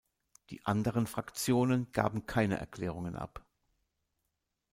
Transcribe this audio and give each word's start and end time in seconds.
Die 0.49 0.65
anderen 0.65 1.05
Fraktionen 1.05 1.91
gaben 1.91 2.25
keine 2.25 2.57
Erklärungen 2.57 3.15
ab. 3.15 3.45